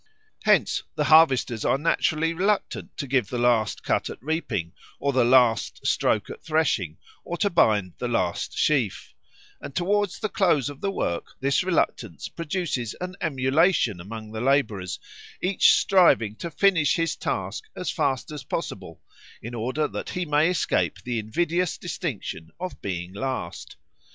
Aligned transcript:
Hence 0.45 0.81
the 0.95 1.03
harvesters 1.03 1.63
are 1.63 1.77
naturally 1.77 2.33
reluctant 2.33 2.97
to 2.97 3.05
give 3.05 3.29
the 3.29 3.37
last 3.37 3.83
cut 3.83 4.09
at 4.09 4.17
reaping 4.19 4.73
or 4.99 5.13
the 5.13 5.23
last 5.23 5.85
stroke 5.85 6.27
at 6.31 6.41
threshing 6.41 6.97
or 7.23 7.37
to 7.37 7.51
bind 7.51 7.93
the 7.99 8.07
last 8.07 8.57
sheaf, 8.57 9.13
and 9.61 9.75
towards 9.75 10.17
the 10.17 10.27
close 10.27 10.71
of 10.71 10.81
the 10.81 10.89
work 10.89 11.27
this 11.39 11.61
reluctance 11.63 12.29
produces 12.29 12.95
an 12.99 13.15
emulation 13.21 13.99
among 13.99 14.31
the 14.31 14.41
labourers, 14.41 14.97
each 15.39 15.75
striving 15.75 16.35
to 16.37 16.49
finish 16.49 16.95
his 16.95 17.15
task 17.15 17.65
as 17.75 17.91
fast 17.91 18.31
as 18.31 18.43
possible, 18.43 19.03
in 19.39 19.53
order 19.53 19.87
that 19.87 20.09
he 20.09 20.25
may 20.25 20.49
escape 20.49 20.97
the 21.03 21.19
invidious 21.19 21.77
distinction 21.77 22.49
of 22.59 22.81
being 22.81 23.13
last. 23.13 23.75